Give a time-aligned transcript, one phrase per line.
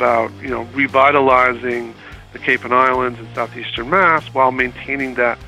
[0.00, 1.94] about you know revitalizing
[2.32, 5.38] the Cape and Islands and southeastern Mass while maintaining that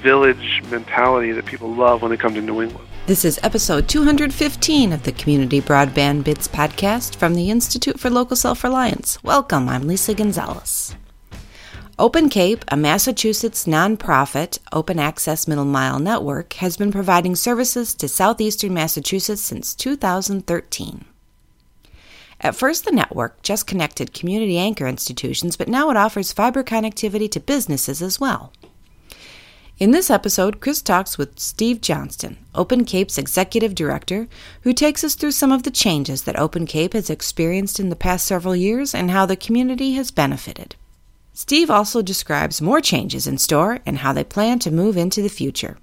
[0.00, 2.88] village mentality that people love when they come to New England.
[3.04, 8.36] This is episode 215 of the Community Broadband Bits podcast from the Institute for Local
[8.36, 9.22] Self Reliance.
[9.22, 10.96] Welcome, I'm Lisa Gonzalez.
[11.98, 18.08] Open Cape, a Massachusetts nonprofit open access middle mile network, has been providing services to
[18.08, 21.04] southeastern Massachusetts since 2013.
[22.40, 27.30] At first, the network just connected community anchor institutions, but now it offers fiber connectivity
[27.32, 28.52] to businesses as well.
[29.78, 34.28] In this episode, Chris talks with Steve Johnston, Open Cape's executive director,
[34.62, 37.96] who takes us through some of the changes that Open Cape has experienced in the
[37.96, 40.76] past several years and how the community has benefited.
[41.32, 45.28] Steve also describes more changes in store and how they plan to move into the
[45.28, 45.78] future.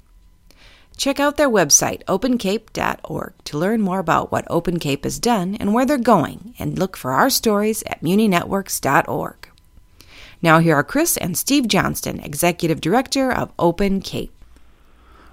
[0.98, 5.72] Check out their website, opencape.org, to learn more about what Open Cape has done and
[5.72, 9.50] where they're going, and look for our stories at muninetworks.org.
[10.42, 14.32] Now, here are Chris and Steve Johnston, Executive Director of Open Cape.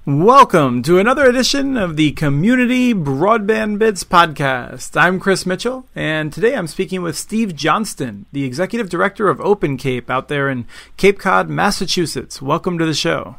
[0.04, 5.00] Welcome to another edition of the Community Broadband Bits podcast.
[5.00, 9.78] I'm Chris Mitchell, and today I'm speaking with Steve Johnston, the Executive Director of Open
[9.78, 10.66] Cape out there in
[10.98, 12.42] Cape Cod, Massachusetts.
[12.42, 13.36] Welcome to the show.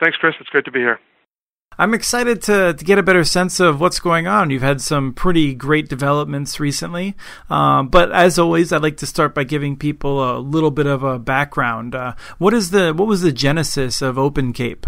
[0.00, 0.34] Thanks, Chris.
[0.40, 0.98] It's great to be here.
[1.78, 4.50] I'm excited to, to get a better sense of what's going on.
[4.50, 7.16] You've had some pretty great developments recently,
[7.48, 11.02] um, but as always, I'd like to start by giving people a little bit of
[11.02, 11.94] a background.
[11.94, 14.86] Uh, what is the what was the genesis of Open Cape?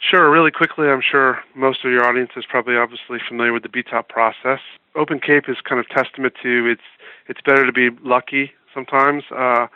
[0.00, 3.68] Sure, really quickly, I'm sure most of your audience is probably obviously familiar with the
[3.68, 4.60] BTOP process.
[4.94, 6.88] Open Cape is kind of testament to it's
[7.28, 9.24] it's better to be lucky sometimes.
[9.30, 9.66] Uh,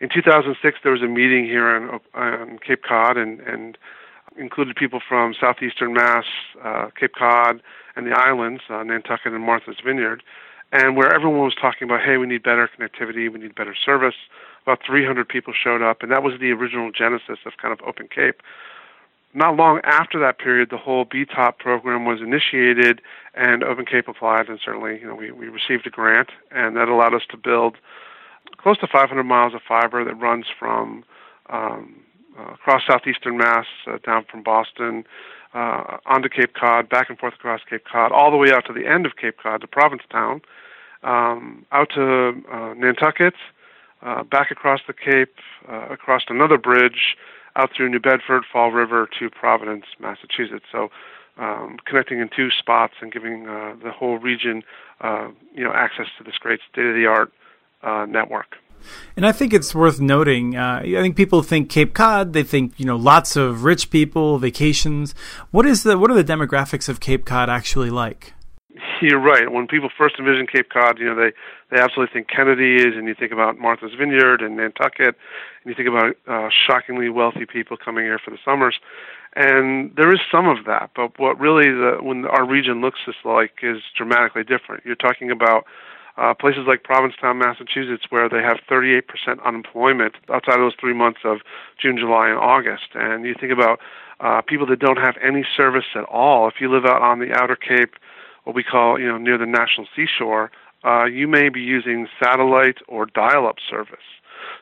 [0.00, 3.78] in 2006, there was a meeting here on, on Cape Cod, and and
[4.38, 6.24] included people from southeastern Mass,
[6.62, 7.60] uh, Cape Cod,
[7.96, 10.22] and the islands, uh, Nantucket and Martha's Vineyard,
[10.72, 14.14] and where everyone was talking about, hey, we need better connectivity, we need better service.
[14.62, 18.08] About 300 people showed up, and that was the original genesis of kind of Open
[18.08, 18.42] Cape.
[19.34, 23.00] Not long after that period, the whole BTOP program was initiated,
[23.34, 26.88] and Open Cape applied, and certainly, you know, we, we received a grant, and that
[26.88, 27.76] allowed us to build
[28.56, 31.04] close to 500 miles of fiber that runs from
[31.50, 31.94] um,
[32.38, 35.04] uh, across southeastern Mass, uh, down from Boston,
[35.54, 38.72] uh, onto Cape Cod, back and forth across Cape Cod, all the way out to
[38.72, 40.40] the end of Cape Cod, to Provincetown,
[41.02, 43.34] um, out to uh, Nantucket,
[44.02, 45.36] uh, back across the Cape,
[45.68, 47.16] uh, across another bridge,
[47.56, 50.66] out through New Bedford, Fall River to Providence, Massachusetts.
[50.70, 50.90] So,
[51.38, 54.62] um, connecting in two spots and giving uh, the whole region,
[55.00, 57.32] uh, you know, access to this great state-of-the-art
[57.82, 58.56] uh, network.
[59.16, 60.56] And I think it's worth noting.
[60.56, 62.32] Uh, I think people think Cape Cod.
[62.32, 65.14] They think you know lots of rich people, vacations.
[65.50, 68.34] What is the what are the demographics of Cape Cod actually like?
[69.00, 69.50] You're right.
[69.50, 71.32] When people first envision Cape Cod, you know they
[71.70, 75.88] they absolutely think Kennedy's, and you think about Martha's Vineyard and Nantucket, and you think
[75.88, 78.78] about uh, shockingly wealthy people coming here for the summers.
[79.36, 83.52] And there is some of that, but what really the when our region looks like
[83.62, 84.84] is dramatically different.
[84.84, 85.64] You're talking about
[86.18, 89.02] uh, places like Provincetown, Massachusetts, where they have 38%
[89.44, 91.38] unemployment outside of those three months of
[91.80, 92.88] June, July, and August.
[92.94, 93.78] And you think about
[94.20, 96.48] uh, people that don't have any service at all.
[96.48, 97.94] If you live out on the outer Cape,
[98.44, 100.50] what we call, you know, near the National Seashore,
[100.84, 103.98] uh, you may be using satellite or dial-up service.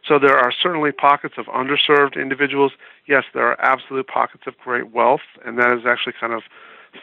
[0.06, 2.72] So there are certainly pockets of underserved individuals.
[3.06, 6.42] Yes, there are absolute pockets of great wealth, and that is actually kind of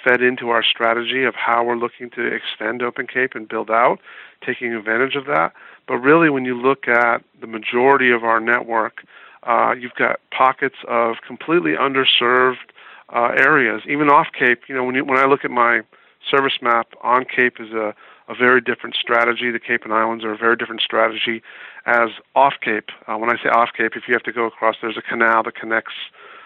[0.04, 4.00] fed into our strategy of how we're looking to extend Open Cape and build out,
[4.46, 5.54] taking advantage of that.
[5.88, 9.06] But really, when you look at the majority of our network,
[9.44, 12.72] uh, you've got pockets of completely underserved
[13.10, 14.62] uh, areas, even off Cape.
[14.68, 15.82] You know, when you, when I look at my
[16.30, 17.94] service map, on Cape is a,
[18.30, 19.52] a very different strategy.
[19.52, 21.44] The Cape and Islands are a very different strategy
[21.86, 22.90] as off Cape.
[23.08, 25.44] Uh, when I say off Cape, if you have to go across, there's a canal
[25.44, 25.94] that connects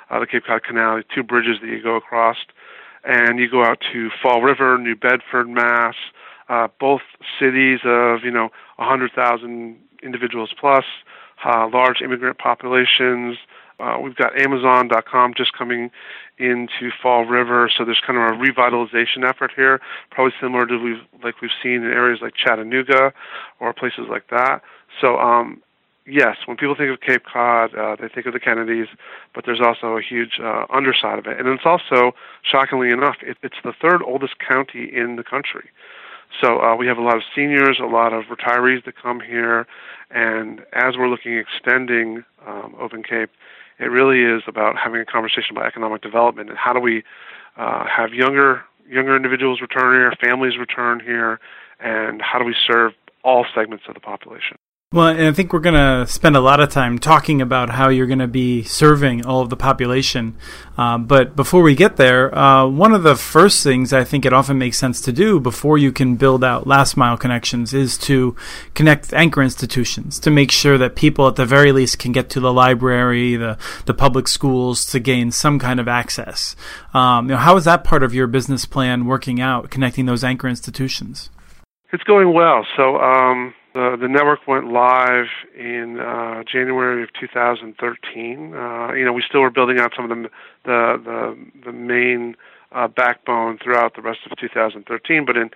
[0.10, 2.38] uh, the Cape Cod Canal, two bridges that you go across
[3.08, 5.96] and you go out to Fall River, New Bedford, Mass,
[6.50, 7.02] uh, both
[7.40, 10.84] cities of you know 100,000 individuals plus,
[11.44, 13.38] uh, large immigrant populations.
[13.80, 15.92] Uh, we've got Amazon.com just coming
[16.38, 19.80] into Fall River, so there's kind of a revitalization effort here,
[20.12, 23.14] probably similar to we've like we've seen in areas like Chattanooga
[23.60, 24.62] or places like that.
[25.00, 25.62] So um,
[26.08, 28.88] yes, when people think of Cape Cod, uh, they think of the Kennedys,
[29.36, 31.40] but there's also a huge uh, underside of it.
[31.40, 32.14] And it's also,
[32.44, 35.70] shockingly enough, it, it's the third oldest county in the country.
[36.42, 39.66] So uh, we have a lot of seniors, a lot of retirees that come here,
[40.12, 43.30] and as we're looking at extending um, Open Cape,
[43.80, 47.04] it really is about having a conversation about economic development and how do we
[47.58, 51.40] uh, have younger younger individuals return here, families return here,
[51.80, 52.94] and how do we serve
[53.24, 54.57] all segments of the population.
[54.94, 57.90] Well, and I think we're going to spend a lot of time talking about how
[57.90, 60.38] you're going to be serving all of the population.
[60.78, 64.32] Uh, but before we get there, uh, one of the first things I think it
[64.32, 68.38] often makes sense to do before you can build out last mile connections is to
[68.76, 72.40] connect anchor institutions to make sure that people at the very least can get to
[72.40, 73.58] the library, the,
[73.88, 76.56] the public schools to gain some kind of access.
[76.94, 80.24] Um, you know, how is that part of your business plan working out, connecting those
[80.24, 81.30] anchor institutions?
[81.92, 82.66] It's going well.
[82.78, 88.56] So, um the the network went live in uh, January of 2013.
[88.56, 90.30] Uh, you know, we still were building out some of the
[90.66, 92.36] the the, the main
[92.72, 95.52] uh, backbone throughout the rest of 2013, but in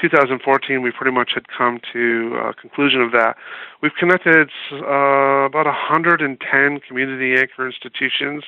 [0.00, 3.36] 2014 we pretty much had come to a conclusion of that.
[3.80, 8.44] We've connected uh, about 110 community anchor institutions,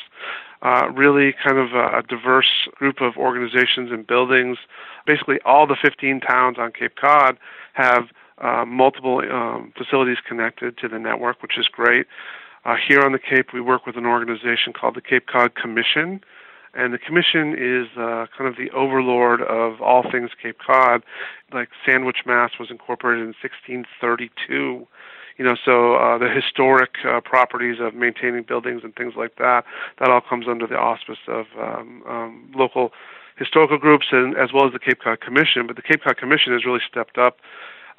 [0.62, 4.58] uh, really kind of a, a diverse group of organizations and buildings.
[5.06, 7.38] Basically, all the 15 towns on Cape Cod
[7.72, 8.04] have
[8.38, 12.06] uh, multiple um, facilities connected to the network, which is great.
[12.64, 16.20] Uh, here on the Cape, we work with an organization called the Cape Cod Commission,
[16.72, 21.02] and the Commission is uh, kind of the overlord of all things Cape Cod.
[21.52, 24.86] Like Sandwich, Mass was incorporated in 1632.
[25.36, 29.64] You know, so uh, the historic uh, properties of maintaining buildings and things like that,
[29.98, 32.92] that all comes under the auspice of um, um, local
[33.36, 35.66] historical groups and as well as the Cape Cod Commission.
[35.66, 37.38] But the Cape Cod Commission has really stepped up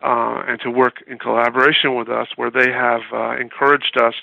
[0.04, 4.16] uh, and to work in collaboration with us, where they have uh, encouraged us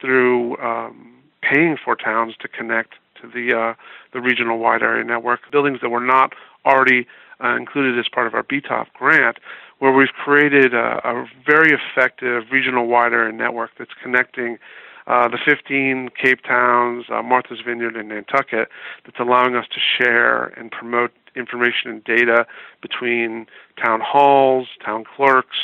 [0.00, 3.74] through um, paying for towns to connect to the uh,
[4.12, 6.32] the regional wide area network buildings that were not
[6.64, 7.06] already
[7.42, 9.38] uh, included as part of our BTOP grant,
[9.78, 14.58] where we've created a, a very effective regional wide area network that's connecting
[15.06, 18.68] uh, the 15 Cape Towns, uh, Martha's Vineyard, and Nantucket
[19.04, 22.46] that's allowing us to share and promote information and data
[22.80, 23.46] between
[23.82, 25.56] town halls, town clerks,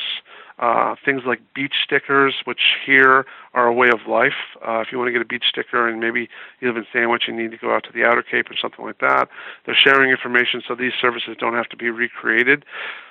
[0.61, 3.25] uh, things like beach stickers, which here
[3.55, 4.57] are a way of life.
[4.67, 6.29] Uh, if you want to get a beach sticker and maybe
[6.61, 8.85] you live in Sandwich and need to go out to the Outer Cape or something
[8.85, 9.29] like that,
[9.65, 12.67] they're sharing information so these services don't have to be recreated.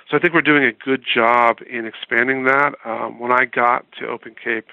[0.08, 2.74] So I think we're doing a good job in expanding that.
[2.84, 4.68] Um, when I got to Open Cape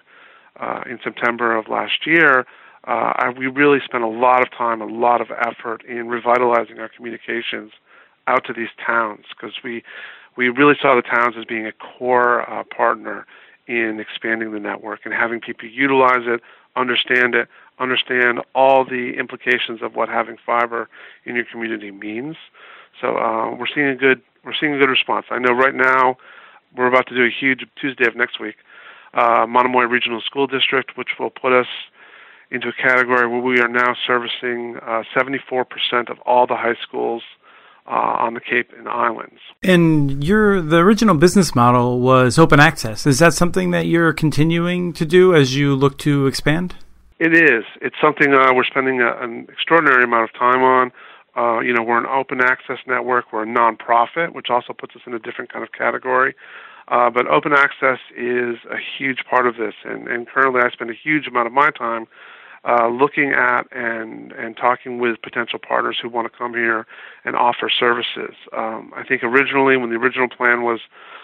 [0.59, 2.45] uh, in September of last year,
[2.85, 6.79] uh, I, we really spent a lot of time, a lot of effort in revitalizing
[6.79, 7.71] our communications
[8.27, 9.83] out to these towns because we
[10.35, 13.25] we really saw the towns as being a core uh, partner
[13.67, 16.41] in expanding the network and having people utilize it,
[16.75, 17.47] understand it,
[17.79, 20.87] understand all the implications of what having fiber
[21.25, 22.35] in your community means.
[23.01, 25.25] So uh, we're seeing a good we're seeing a good response.
[25.29, 26.17] I know right now
[26.75, 28.55] we're about to do a huge Tuesday of next week,
[29.13, 31.67] uh, Monomoy Regional School District, which will put us
[32.51, 37.23] into a category where we are now servicing uh, 74% of all the high schools
[37.87, 39.39] uh, on the Cape and Islands.
[39.63, 43.05] And your the original business model was open access.
[43.05, 46.75] Is that something that you're continuing to do as you look to expand?
[47.19, 47.63] It is.
[47.81, 50.91] It's something uh, we're spending a, an extraordinary amount of time on.
[51.35, 53.31] Uh, you know, we're an open access network.
[53.31, 56.35] We're a nonprofit, which also puts us in a different kind of category.
[56.89, 60.89] Uh, but open access is a huge part of this, and, and currently I spend
[60.89, 62.07] a huge amount of my time
[62.67, 66.85] uh, looking at and and talking with potential partners who want to come here
[67.23, 68.35] and offer services.
[68.55, 70.81] Um, I think originally, when the original plan was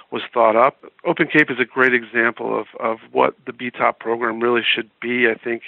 [0.10, 4.40] was thought up, Open Cape is a great example of of what the BTOP program
[4.40, 5.28] really should be.
[5.28, 5.64] I think,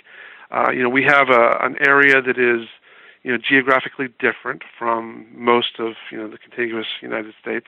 [0.50, 2.68] uh, you know, we have a, an area that is
[3.24, 7.68] you know geographically different from most of you know the contiguous United States.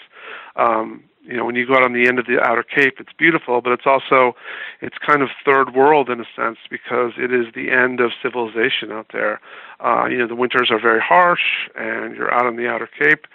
[0.56, 3.12] Um, you know, when you go out on the end of the outer cape, it's
[3.18, 4.36] beautiful, but it's also
[4.82, 8.92] it's kind of third world in a sense because it is the end of civilization
[8.92, 9.42] out there.
[9.84, 13.28] Uh, you know, the winters are very harsh, and you're out on the outer cape.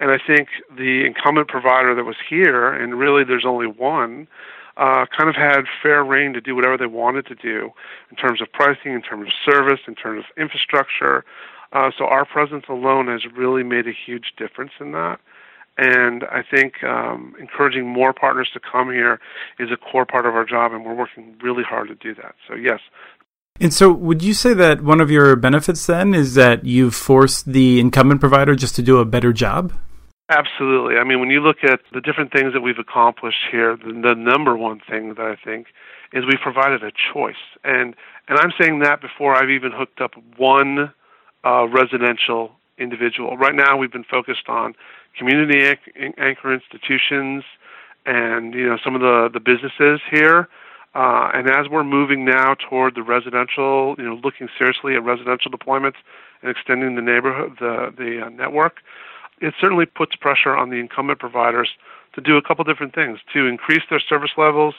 [0.00, 4.28] And I think the incumbent provider that was here, and really there's only one,
[4.76, 7.70] uh, kind of had fair reign to do whatever they wanted to do
[8.10, 11.24] in terms of pricing, in terms of service, in terms of infrastructure.
[11.72, 15.20] Uh, so our presence alone has really made a huge difference in that.
[15.78, 19.18] And I think um, encouraging more partners to come here
[19.58, 22.34] is a core part of our job, and we're working really hard to do that.
[22.46, 22.80] So, yes.
[23.60, 27.46] And so, would you say that one of your benefits then is that you've forced
[27.52, 29.72] the incumbent provider just to do a better job?
[30.30, 30.96] Absolutely.
[30.96, 34.14] I mean, when you look at the different things that we've accomplished here, the, the
[34.14, 35.66] number one thing that I think
[36.12, 37.42] is we've provided a choice.
[37.64, 37.94] And
[38.28, 40.92] and I'm saying that before I've even hooked up one
[41.44, 43.36] uh, residential individual.
[43.36, 44.74] Right now, we've been focused on
[45.16, 45.76] community
[46.18, 47.44] anchor institutions
[48.06, 50.48] and you know some of the the businesses here.
[50.92, 55.48] Uh, and as we're moving now toward the residential, you know, looking seriously at residential
[55.48, 55.94] deployments
[56.42, 58.80] and extending the neighborhood, the the uh, network,
[59.40, 61.68] it certainly puts pressure on the incumbent providers
[62.14, 64.74] to do a couple different things to increase their service levels,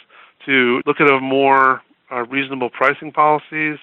[0.46, 1.81] to look at a more
[2.12, 3.77] uh, reasonable pricing policies.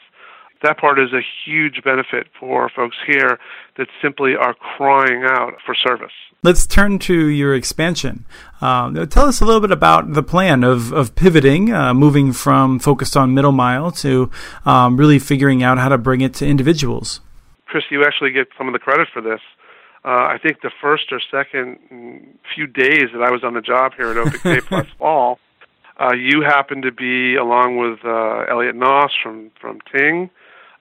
[0.63, 3.39] That part is a huge benefit for folks here
[3.77, 6.13] that simply are crying out for service.
[6.43, 8.25] Let's turn to your expansion.
[8.61, 12.79] Uh, tell us a little bit about the plan of, of pivoting, uh, moving from
[12.79, 14.31] focused on middle mile to
[14.65, 17.21] um, really figuring out how to bring it to individuals.
[17.67, 19.41] Chris, you actually get some of the credit for this.
[20.05, 21.79] Uh, I think the first or second
[22.55, 25.39] few days that I was on the job here at Open Cape last fall,
[26.01, 30.31] uh, you happened to be along with uh, Elliot Noss from from Ting.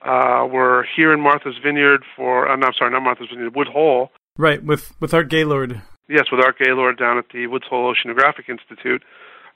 [0.02, 2.48] Uh, we're here in Martha's Vineyard for.
[2.48, 3.56] Uh, no, I'm sorry, not Martha's Vineyard.
[3.56, 4.10] Wood Hole.
[4.36, 5.82] Right, with with Art Gaylord.
[6.08, 9.02] Yes, with Art Gaylord down at the Woods Hole Oceanographic Institute.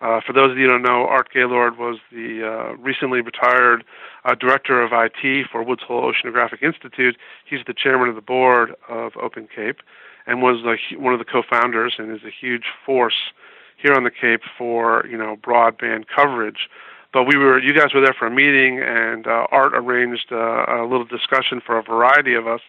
[0.02, 3.84] Uh, for those of you who don't know, Art Gaylord was the uh, recently retired
[4.24, 7.16] uh, director of IT for Woods Hole Oceanographic Institute.
[7.48, 9.78] He's the chairman of the board of Open Cape
[10.26, 10.64] and was
[10.96, 13.32] one of the co-founders and is a huge force
[13.76, 16.68] here on the Cape for you know broadband coverage.
[17.12, 20.64] But we were, you guys were there for a meeting, and uh, Art arranged uh,
[20.66, 22.62] a little discussion for a variety of us.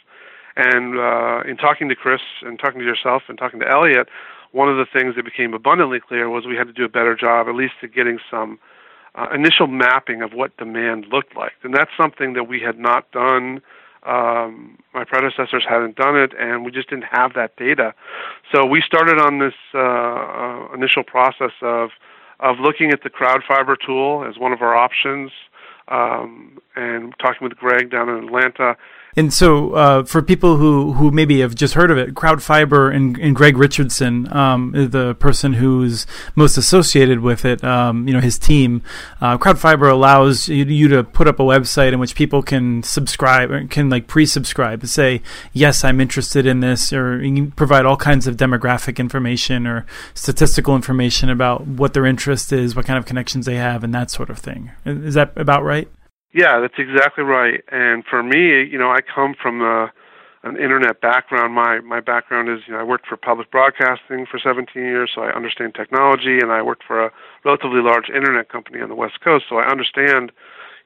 [0.56, 4.08] And uh, in talking to Chris and talking to yourself and talking to Elliot,
[4.52, 7.16] one of the things that became abundantly clear was we had to do a better
[7.16, 8.60] job, at least at getting some
[9.16, 11.54] uh, initial mapping of what demand looked like.
[11.64, 13.62] And that's something that we had not done.
[14.04, 17.94] Um, my predecessors hadn't done it, and we just didn't have that data.
[18.54, 21.92] So we started on this uh, uh, initial process of
[22.40, 25.32] of looking at the CrowdFiber tool as one of our options,
[25.88, 28.76] um, and talking with Greg down in Atlanta
[29.16, 33.18] and so, uh, for people who, who maybe have just heard of it, CrowdFiber and,
[33.20, 38.40] and Greg Richardson, um, the person who's most associated with it, um, you know, his
[38.40, 38.82] team,
[39.22, 43.70] uh, CrowdFiber allows you, you, to put up a website in which people can subscribe,
[43.70, 45.22] can like pre-subscribe, and say,
[45.54, 50.76] yes, I'm interested in this, or you provide all kinds of demographic information or statistical
[50.76, 54.32] information about what their interest is, what kind of connections they have, and that sort
[54.32, 54.72] of thing.
[54.86, 55.88] Is that about right?
[56.34, 57.64] Yeah, that's exactly right.
[57.72, 59.92] And for me, you know, I come from a,
[60.42, 61.54] an internet background.
[61.54, 65.22] My my background is, you know, I worked for public broadcasting for 17 years, so
[65.22, 67.12] I understand technology, and I worked for a
[67.46, 70.32] relatively large internet company on the West Coast, so I understand,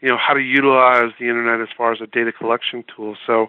[0.01, 3.15] you know, how to utilize the internet as far as a data collection tool.
[3.25, 3.47] So,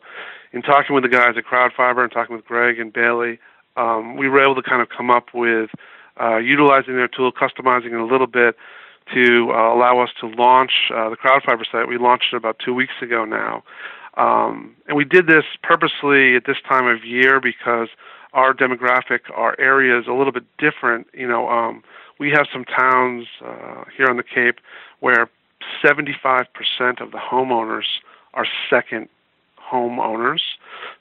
[0.52, 3.40] in talking with the guys at CrowdFiber and talking with Greg and Bailey,
[3.76, 5.70] um, we were able to kind of come up with
[6.20, 8.56] uh, utilizing their tool, customizing it a little bit
[9.14, 11.88] to uh, allow us to launch uh, the CrowdFiber site.
[11.88, 13.62] We launched it about two weeks ago now.
[14.16, 17.88] Um, and we did this purposely at this time of year because
[18.32, 21.06] our demographic, our area is a little bit different.
[21.14, 21.82] You know, um,
[22.18, 24.56] we have some towns uh, here on the Cape
[25.00, 25.30] where
[25.84, 26.46] 75%
[27.00, 27.84] of the homeowners
[28.34, 29.08] are second
[29.72, 30.40] homeowners.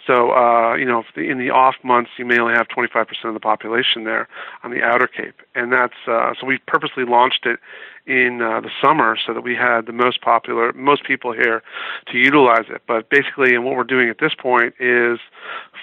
[0.06, 3.34] So, uh, you know, the, in the off months, you may only have 25% of
[3.34, 4.27] the population there
[4.63, 7.60] on the outer Cape, and that's uh, so we purposely launched it
[8.06, 11.62] in uh, the summer so that we had the most popular, most people here
[12.08, 12.82] to utilize it.
[12.88, 15.20] But basically, and what we're doing at this point is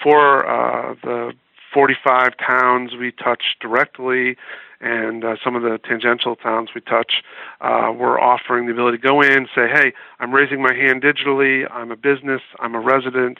[0.01, 1.33] for uh, the
[1.73, 4.37] 45 towns we touch directly
[4.81, 7.23] and uh, some of the tangential towns we touch,
[7.61, 11.69] uh, we're offering the ability to go in, say, hey, I'm raising my hand digitally,
[11.71, 13.39] I'm a business, I'm a resident,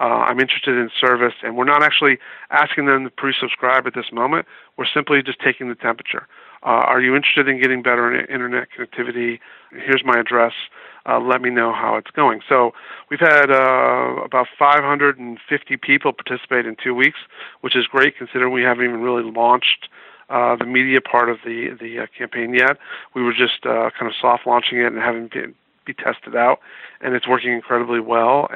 [0.00, 2.18] uh, I'm interested in service, and we're not actually
[2.50, 4.46] asking them to pre-subscribe at this moment.
[4.78, 6.26] We're simply just taking the temperature.
[6.62, 9.40] Uh, are you interested in getting better internet connectivity?
[9.70, 10.52] Here's my address.
[11.06, 12.40] Uh, let me know how it's going.
[12.48, 12.72] So
[13.10, 17.18] we've had uh, about 550 people participate in two weeks,
[17.60, 19.88] which is great considering we haven't even really launched
[20.30, 22.78] uh, the media part of the the uh, campaign yet.
[23.14, 25.54] We were just uh, kind of soft launching it and having it
[25.84, 26.60] be tested out,
[27.00, 28.48] and it's working incredibly well.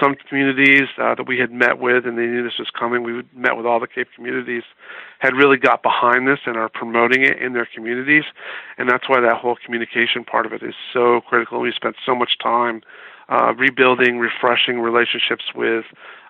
[0.00, 3.02] Some communities uh, that we had met with, and they knew this was coming.
[3.02, 4.62] We met with all the Cape communities,
[5.18, 8.24] had really got behind this and are promoting it in their communities,
[8.78, 11.60] and that's why that whole communication part of it is so critical.
[11.60, 12.82] We spent so much time
[13.28, 15.84] uh, rebuilding, refreshing relationships with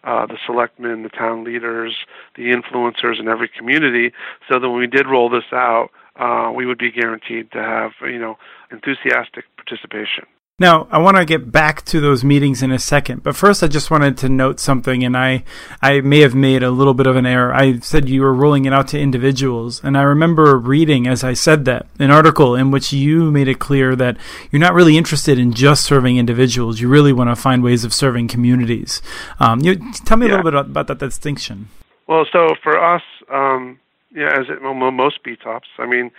[0.05, 1.95] uh, the selectmen, the town leaders,
[2.37, 4.13] the influencers in every community,
[4.51, 7.93] so that when we did roll this out, uh, we would be guaranteed to have
[8.03, 8.37] you know
[8.71, 10.27] enthusiastic participation.
[10.61, 13.67] Now, I want to get back to those meetings in a second, but first I
[13.67, 15.43] just wanted to note something, and I,
[15.81, 17.51] I may have made a little bit of an error.
[17.55, 21.33] I said you were rolling it out to individuals, and I remember reading, as I
[21.33, 24.19] said that, an article in which you made it clear that
[24.51, 26.79] you're not really interested in just serving individuals.
[26.79, 29.01] You really want to find ways of serving communities.
[29.39, 30.35] Um, you, tell me yeah.
[30.35, 31.69] a little bit about that distinction.
[32.07, 33.03] Well, so for us,
[33.33, 33.79] um,
[34.15, 35.71] yeah, as it, most BTOPs.
[35.79, 36.11] I mean,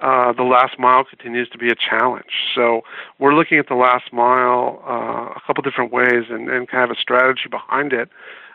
[0.00, 2.30] uh, the last mile continues to be a challenge.
[2.54, 2.82] So
[3.18, 6.96] we're looking at the last mile uh, a couple different ways and, and kind of
[6.96, 8.08] a strategy behind it.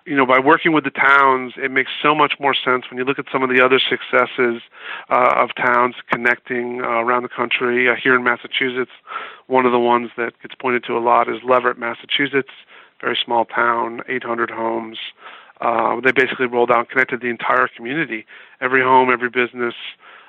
[0.06, 3.04] you know, by working with the towns, it makes so much more sense when you
[3.04, 4.62] look at some of the other successes
[5.10, 7.90] uh, of towns connecting uh, around the country.
[7.90, 8.92] Uh, here in Massachusetts,
[9.48, 12.52] one of the ones that gets pointed to a lot is Leverett, Massachusetts,
[13.02, 14.98] very small town, 800 homes.
[15.62, 18.26] Uh, they basically rolled out and connected the entire community,
[18.62, 19.74] every home, every business,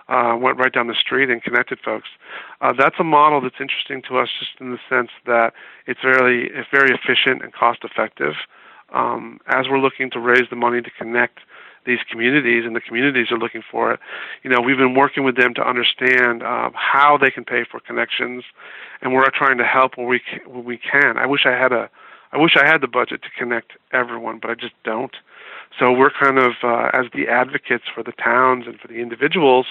[0.09, 2.09] uh, went right down the street and connected folks.
[2.61, 5.53] Uh, that's a model that's interesting to us, just in the sense that
[5.87, 8.35] it's very, it's very efficient and cost effective
[8.93, 11.41] um, as we're looking to raise the money to connect
[11.85, 14.01] these communities and the communities are looking for it.
[14.43, 17.81] You know, we've been working with them to understand uh, how they can pay for
[17.81, 18.45] connections,
[19.01, 21.17] and we're trying to help where we can, where we can.
[21.17, 21.89] I wish I had a,
[22.33, 25.17] I wish I had the budget to connect everyone, but I just don't.
[25.79, 29.67] So we're kind of, uh, as the advocates for the towns and for the individuals,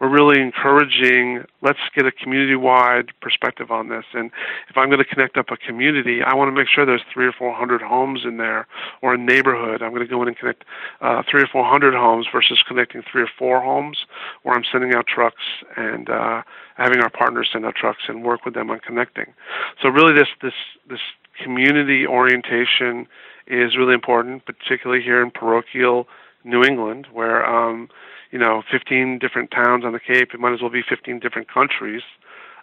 [0.00, 4.04] we're really encouraging let's get a community wide perspective on this.
[4.14, 4.32] And
[4.68, 7.26] if I'm going to connect up a community, I want to make sure there's three
[7.26, 8.66] or four hundred homes in there
[9.00, 9.80] or a neighborhood.
[9.82, 10.64] I'm going to go in and connect
[11.00, 14.06] uh, three or four hundred homes versus connecting three or four homes
[14.42, 15.44] where I'm sending out trucks
[15.76, 16.42] and uh,
[16.76, 19.32] having our partners send out trucks and work with them on connecting.
[19.80, 20.54] So really this, this,
[20.88, 21.00] this
[21.42, 23.06] community orientation
[23.46, 26.08] is really important, particularly here in parochial
[26.44, 27.88] New England, where um,
[28.30, 30.34] you know 15 different towns on the Cape.
[30.34, 32.02] It might as well be 15 different countries.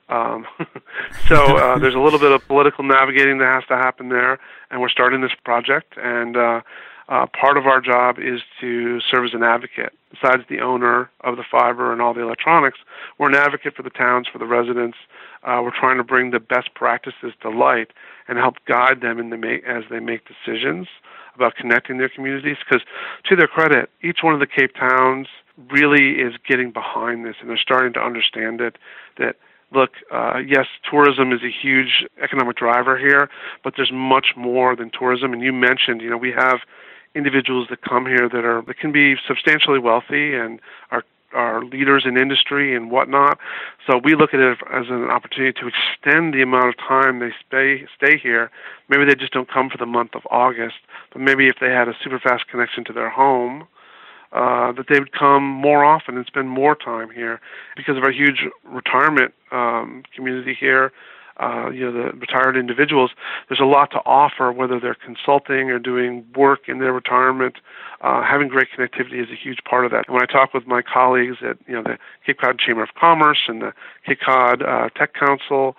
[0.10, 0.46] Um,
[1.28, 4.82] so uh, there's a little bit of political navigating that has to happen there, and
[4.82, 5.96] we're starting this project.
[5.98, 6.62] And uh,
[7.12, 9.92] uh, part of our job is to serve as an advocate.
[10.12, 12.80] Besides the owner of the fiber and all the electronics,
[13.18, 14.98] we're an advocate for the towns, for the residents.
[15.44, 17.92] Uh, we're trying to bring the best practices to light
[18.30, 20.88] and help guide them in the make, as they make decisions
[21.36, 22.56] about connecting their communities.
[22.66, 22.86] Because
[23.26, 25.28] to their credit, each one of the Cape towns
[25.70, 28.78] really is getting behind this, and they're starting to understand it.
[29.18, 29.36] That
[29.74, 33.30] look, uh, yes, tourism is a huge economic driver here,
[33.66, 35.34] but there's much more than tourism.
[35.34, 36.60] And you mentioned, you know, we have
[37.16, 40.60] individuals that come here that are that can be substantially wealthy and
[40.92, 43.40] are are leaders in industry and whatnot.
[43.88, 47.32] So we look at it as an opportunity to extend the amount of time they
[47.48, 48.52] stay stay here.
[48.90, 50.76] Maybe they just don't come for the month of August,
[51.12, 53.68] but maybe if they had a super fast connection to their home,
[54.34, 57.40] uh, that they would come more often and spend more time here
[57.76, 60.92] because of our huge retirement um, community here
[61.40, 63.12] uh, you know the retired individuals,
[63.48, 64.52] there's a lot to offer.
[64.52, 67.56] Whether they're consulting or doing work in their retirement,
[68.02, 70.08] uh, having great connectivity is a huge part of that.
[70.08, 72.90] And when I talk with my colleagues at you know the Cape Cod Chamber of
[73.00, 73.74] Commerce and the
[74.06, 75.76] Cape Cod uh, Tech Council,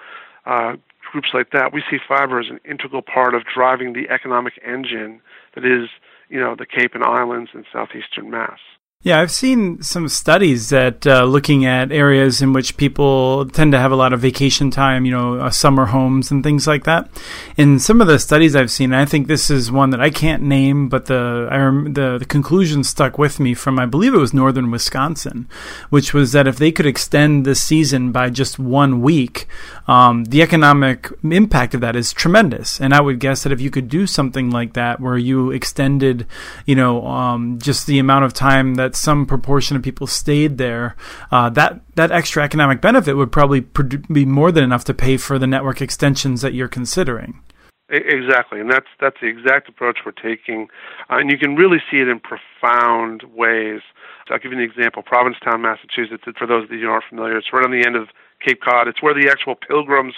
[0.46, 0.76] uh,
[1.10, 5.20] groups like that, we see fiber as an integral part of driving the economic engine
[5.54, 5.88] that is
[6.28, 8.58] you know the Cape and Islands and southeastern Mass.
[9.04, 13.78] Yeah, I've seen some studies that uh, looking at areas in which people tend to
[13.80, 17.08] have a lot of vacation time, you know, uh, summer homes and things like that.
[17.56, 20.44] In some of the studies I've seen, I think this is one that I can't
[20.44, 24.32] name, but the rem- the, the conclusion stuck with me from I believe it was
[24.32, 25.48] northern Wisconsin,
[25.90, 29.48] which was that if they could extend the season by just one week,
[29.88, 32.80] um, the economic impact of that is tremendous.
[32.80, 36.24] And I would guess that if you could do something like that, where you extended,
[36.66, 40.96] you know, um, just the amount of time that some proportion of people stayed there,
[41.30, 45.38] uh, that that extra economic benefit would probably be more than enough to pay for
[45.38, 47.40] the network extensions that you're considering.
[47.88, 50.68] Exactly, and that's that's the exact approach we're taking,
[51.10, 53.82] uh, and you can really see it in profound ways.
[54.26, 56.24] So I'll give you an example: Provincetown, Massachusetts.
[56.38, 58.08] For those of you who aren't familiar, it's right on the end of
[58.40, 58.88] Cape Cod.
[58.88, 60.14] It's where the actual pilgrims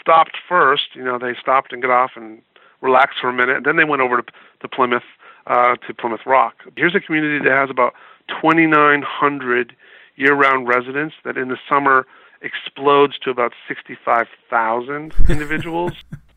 [0.00, 0.94] stopped first.
[0.94, 2.40] You know, they stopped and got off and
[2.80, 5.02] relaxed for a minute, and then they went over to, to Plymouth,
[5.46, 6.54] uh, to Plymouth Rock.
[6.76, 7.92] Here's a community that has about
[8.40, 9.76] 2,900
[10.16, 12.06] year-round residents that in the summer
[12.42, 15.92] explodes to about 65,000 individuals.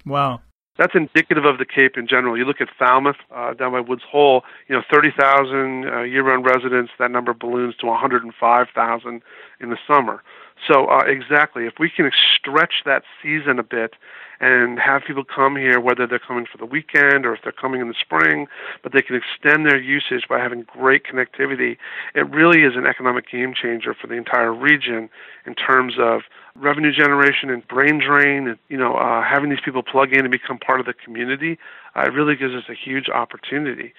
[0.05, 0.41] wow.
[0.77, 2.35] That's indicative of the Cape in general.
[2.35, 6.91] You look at Falmouth uh, down by Woods Hole, you know, 30,000 uh, year-round residents.
[6.97, 9.21] That number balloons to 105,000
[9.59, 10.23] in the summer.
[10.67, 13.95] So uh, exactly, if we can stretch that season a bit
[14.39, 17.81] and have people come here, whether they're coming for the weekend or if they're coming
[17.81, 18.47] in the spring,
[18.81, 21.77] but they can extend their usage by having great connectivity.
[22.15, 25.09] It really is an economic game changer for the entire region
[25.45, 26.21] in terms of
[26.55, 30.31] revenue generation and brain drain, and you know, uh, having these people plug in and
[30.31, 31.57] become part of the community.
[31.95, 33.93] Uh, it really gives us a huge opportunity.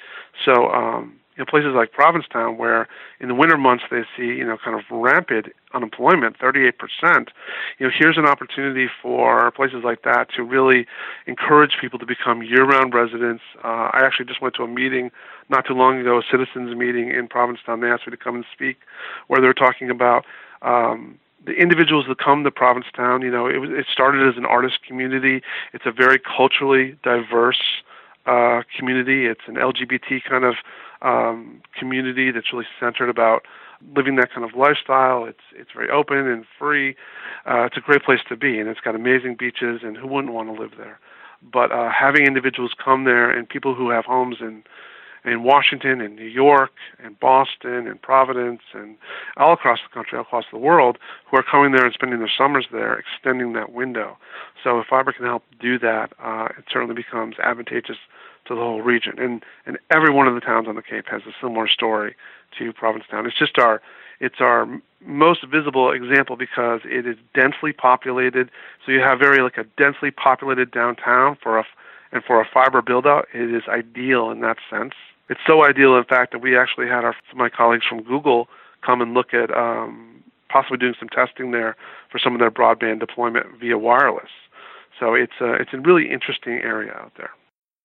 [0.45, 0.69] So.
[0.71, 2.89] Um, in places like Provincetown, where
[3.21, 6.73] in the winter months they see, you know, kind of rampant unemployment, 38%,
[7.79, 10.87] you know, here's an opportunity for places like that to really
[11.27, 13.43] encourage people to become year-round residents.
[13.65, 15.11] Uh, I actually just went to a meeting
[15.49, 17.81] not too long ago, a citizens meeting in Provincetown.
[17.81, 18.79] They asked me to come and speak,
[19.27, 20.25] where they're talking about
[20.63, 23.23] um, the individuals that come to Provincetown.
[23.23, 25.43] You know, it, it started as an artist community.
[25.73, 27.61] It's a very culturally diverse
[28.27, 29.27] uh, community.
[29.27, 30.55] It's an LGBT kind of
[31.03, 33.47] um, community that's really centered about
[33.95, 35.25] living that kind of lifestyle.
[35.25, 36.97] It's it's very open and free.
[37.47, 39.81] Uh, it's a great place to be, and it's got amazing beaches.
[39.83, 40.99] And who wouldn't want to live there?
[41.43, 44.65] But uh, having individuals come there and people who have homes in
[45.25, 48.97] in Washington and New York and Boston and Providence and
[49.37, 50.99] all across the country, all across the world,
[51.31, 54.19] who are coming there and spending their summers there, extending that window.
[54.63, 57.97] So if fiber can help do that, uh, it certainly becomes advantageous
[58.47, 59.19] to the whole region.
[59.19, 62.15] And and every one of the towns on the Cape has a similar story
[62.59, 63.27] to Provincetown.
[63.27, 63.81] It's just our
[64.21, 64.67] it's our
[65.05, 68.51] most visible example because it is densely populated.
[68.85, 71.65] So you have very like a densely populated downtown for a
[72.13, 74.95] and for a fiber build out, it is ideal in that sense.
[75.29, 78.49] It's so ideal, in fact, that we actually had our my colleagues from Google
[78.83, 81.77] come and look at um, possibly doing some testing there
[82.11, 84.31] for some of their broadband deployment via wireless.
[85.01, 87.31] So it's a, it's a really interesting area out there.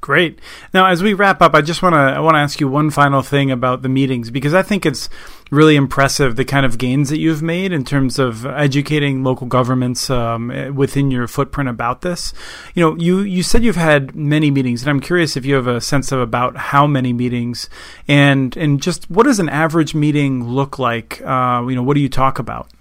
[0.02, 0.40] Great.
[0.74, 2.90] Now, as we wrap up, I just want to I want to ask you one
[2.90, 5.10] final thing about the meetings because I think it's
[5.52, 10.10] really impressive the kind of gains that you've made in terms of educating local governments
[10.10, 12.34] um, within your footprint about this.
[12.76, 15.68] You know, you you said you've had many meetings, and I'm curious if you have
[15.68, 17.70] a sense of about how many meetings,
[18.08, 21.22] and and just what does an average meeting look like?
[21.26, 22.72] Uh, you know, what do you talk about?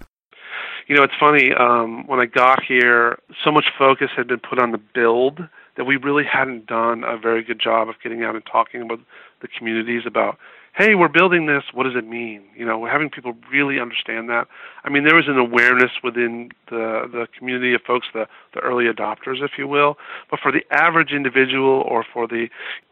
[0.87, 1.51] You know, it's funny.
[1.51, 5.41] Um, when I got here, so much focus had been put on the build
[5.79, 8.99] that we really hadn't done a very good job of getting out and talking about
[9.41, 10.37] the communities about
[10.75, 11.63] hey, we're building this.
[11.73, 12.43] What does it mean?
[12.55, 14.47] You know, we're having people really understand that.
[14.83, 18.85] I mean, there was an awareness within the the community of folks, the the early
[18.85, 19.97] adopters, if you will.
[20.31, 22.47] But for the average individual, or for the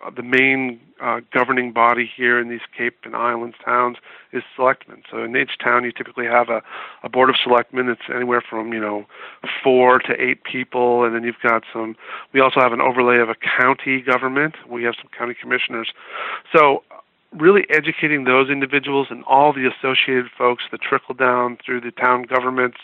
[0.06, 3.98] uh, the main uh, governing body here in these Cape and Islands towns,
[4.34, 5.04] is selectmen.
[5.10, 6.62] So in each town, you typically have a
[7.04, 7.90] a board of selectmen.
[7.90, 9.06] It's anywhere from you know
[9.64, 11.96] four to eight people, and then you've got some.
[12.34, 14.56] We also have an overlay of a county government.
[14.68, 15.90] We have some county commissioners.
[16.54, 16.84] So
[17.34, 22.24] really educating those individuals and all the associated folks that trickle down through the town
[22.24, 22.78] governments,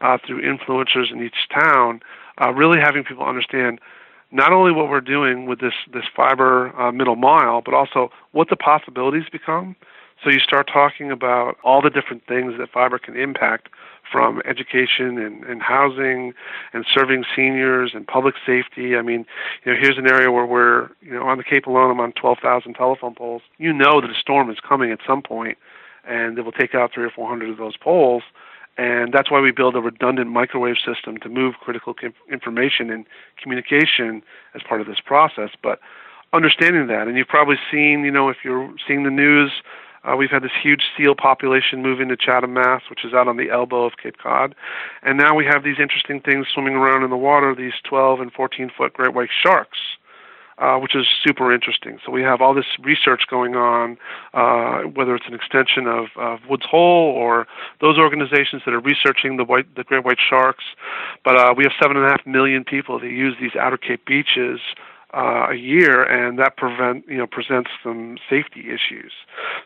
[0.00, 2.00] uh, through influencers in each town,
[2.40, 3.80] uh, really having people understand
[4.32, 8.48] not only what we're doing with this this fiber uh, middle mile, but also what
[8.48, 9.74] the possibilities become.
[10.22, 13.68] So you start talking about all the different things that fiber can impact
[14.10, 16.32] from education and, and housing
[16.72, 18.96] and serving seniors and public safety.
[18.96, 19.26] I mean,
[19.64, 22.12] you know, here's an area where we're, you know, on the Cape alone, I'm on
[22.12, 23.42] 12,000 telephone poles.
[23.58, 25.58] You know that a storm is coming at some point,
[26.08, 28.22] and it will take out three or 400 of those poles.
[28.78, 31.94] And that's why we build a redundant microwave system to move critical
[32.32, 33.04] information and
[33.40, 34.22] communication
[34.54, 35.50] as part of this process.
[35.62, 35.80] But
[36.32, 39.52] understanding that, and you've probably seen, you know, if you're seeing the news,
[40.04, 43.36] uh, we've had this huge seal population move into Chatham, Mass, which is out on
[43.36, 44.54] the elbow of Cape Cod.
[45.02, 48.32] And now we have these interesting things swimming around in the water, these 12 and
[48.32, 49.78] 14 foot great white sharks.
[50.58, 51.98] Uh, which is super interesting.
[52.04, 53.96] So we have all this research going on,
[54.34, 57.46] uh, whether it's an extension of, of Woods Hole or
[57.80, 60.64] those organizations that are researching the white, the great white sharks.
[61.24, 64.04] But uh, we have seven and a half million people that use these outer Cape
[64.04, 64.60] beaches
[65.12, 69.12] uh, a year, and that prevent you know presents some safety issues.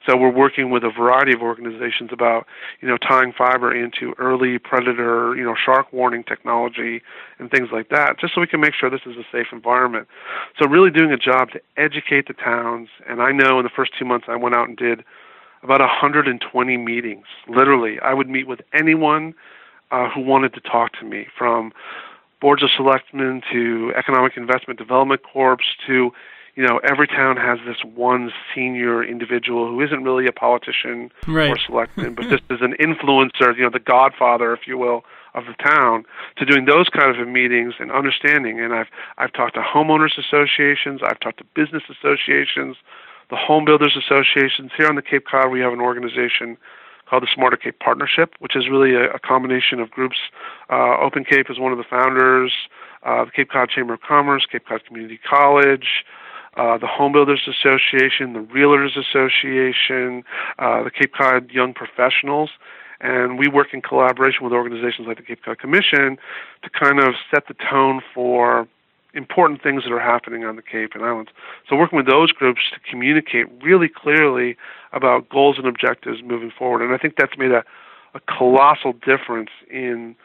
[0.06, 2.46] So we're working with a variety of organizations about
[2.80, 7.02] you know tying fiber into early predator you know shark warning technology
[7.38, 10.08] and things like that, just so we can make sure this is a safe environment.
[10.58, 12.88] So really doing a job to educate the towns.
[13.08, 15.04] And I know in the first two months I went out and did
[15.62, 17.24] about 120 meetings.
[17.48, 19.34] Literally, I would meet with anyone
[19.90, 21.72] uh, who wanted to talk to me from
[22.44, 26.12] boards of selectmen to economic investment development corps to
[26.56, 31.48] you know every town has this one senior individual who isn't really a politician right.
[31.48, 35.44] or selectman but just is an influencer you know the godfather if you will of
[35.46, 36.04] the town
[36.36, 41.00] to doing those kind of meetings and understanding and i've i've talked to homeowners associations
[41.02, 42.76] i've talked to business associations
[43.30, 46.58] the home builders associations here on the cape cod we have an organization
[47.08, 50.16] called the Smarter Cape Partnership, which is really a, a combination of groups.
[50.70, 52.52] Uh, Open Cape is one of the founders,
[53.02, 56.04] uh, the Cape Cod Chamber of Commerce, Cape Cod Community College,
[56.56, 60.24] uh, the Home Builders Association, the Realtors Association,
[60.58, 62.50] uh, the Cape Cod Young Professionals.
[63.00, 66.16] And we work in collaboration with organizations like the Cape Cod Commission
[66.62, 68.66] to kind of set the tone for
[69.14, 71.30] important things that are happening on the Cape and Islands.
[71.68, 74.56] So working with those groups to communicate really clearly
[74.94, 76.82] about goals and objectives moving forward.
[76.82, 77.64] And I think that's made a,
[78.14, 80.16] a colossal difference in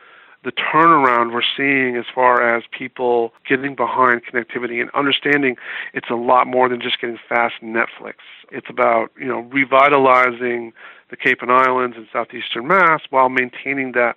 [0.43, 5.58] the turnaround we're seeing as far as people getting behind connectivity and understanding
[5.93, 8.15] it's a lot more than just getting fast Netflix.
[8.49, 10.71] It's about, you know, revitalizing
[11.10, 14.15] the Cape and Islands and southeastern Mass while maintaining that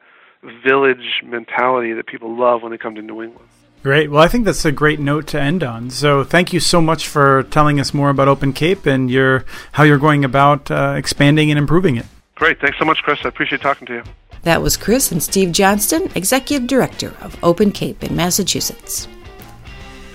[0.65, 3.49] village mentality that people love when they come to New England.
[3.83, 4.11] Great.
[4.11, 5.90] Well, I think that's a great note to end on.
[5.90, 9.83] So, thank you so much for telling us more about Open Cape and your how
[9.83, 12.07] you're going about uh, expanding and improving it.
[12.37, 12.61] Great.
[12.61, 13.18] Thanks so much, Chris.
[13.25, 14.03] I appreciate talking to you.
[14.42, 19.07] That was Chris and Steve Johnston, Executive Director of Open Cape in Massachusetts.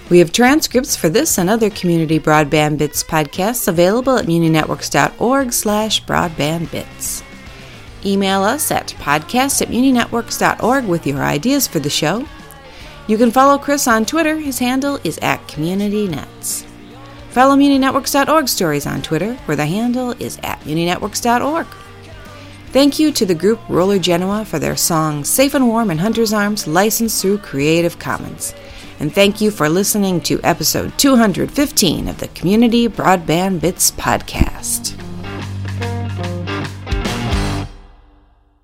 [0.09, 6.03] We have transcripts for this and other community broadband bits podcasts available at muninetworks.org slash
[6.05, 7.23] broadbandbits.
[8.05, 12.25] Email us at podcast at muninetworks.org with your ideas for the show.
[13.07, 14.37] You can follow Chris on Twitter.
[14.37, 16.65] His handle is at CommunityNets.
[17.29, 21.67] Follow MuniNetworks.org stories on Twitter, where the handle is at MuniNetworks.org.
[22.67, 26.33] Thank you to the group Roller Genoa for their song Safe and Warm in Hunter's
[26.33, 28.53] Arms, licensed through Creative Commons.
[28.99, 35.06] And thank you for listening to episode 215 of the Community Broadband Bits podcast.